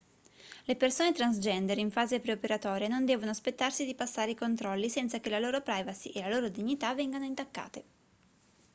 [0.65, 5.29] le persone transgender in fase pre-operatoria non devono aspettarsi di passare i controlli senza che
[5.29, 7.83] la loro privacy e la loro dignità vengano intaccate